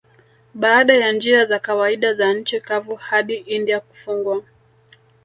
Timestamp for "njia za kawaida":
1.11-2.13